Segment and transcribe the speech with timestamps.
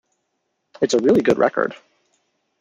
[0.81, 1.75] It's a really good record.